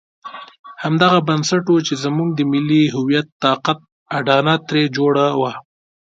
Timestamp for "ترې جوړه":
4.67-5.25